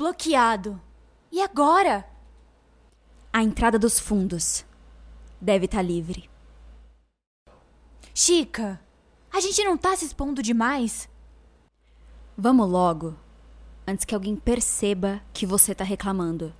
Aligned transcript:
Bloqueado. 0.00 0.80
E 1.30 1.42
agora? 1.42 2.08
A 3.30 3.42
entrada 3.42 3.78
dos 3.78 4.00
fundos. 4.00 4.64
Deve 5.38 5.66
estar 5.66 5.82
livre. 5.82 6.30
Chica, 8.14 8.80
a 9.30 9.40
gente 9.40 9.62
não 9.62 9.76
tá 9.76 9.94
se 9.94 10.06
expondo 10.06 10.42
demais? 10.42 11.06
Vamos 12.34 12.66
logo, 12.66 13.14
antes 13.86 14.06
que 14.06 14.14
alguém 14.14 14.36
perceba 14.36 15.20
que 15.34 15.44
você 15.44 15.74
tá 15.74 15.84
reclamando. 15.84 16.54